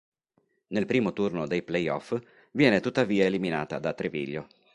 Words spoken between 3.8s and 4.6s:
Treviglio.